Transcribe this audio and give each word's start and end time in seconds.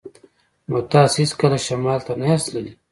نو 0.69 0.77
تاسې 0.91 1.17
هیڅکله 1.23 1.57
شمال 1.65 1.99
ته 2.05 2.13
نه 2.19 2.25
یاست 2.29 2.47
تللي 2.49 2.71